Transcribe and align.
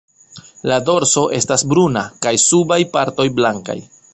La 0.71 0.77
dorso 0.87 1.23
estas 1.39 1.65
bruna 1.73 2.05
kaj 2.27 2.35
subaj 2.47 2.81
partoj 2.97 3.29
blankaj. 3.41 3.79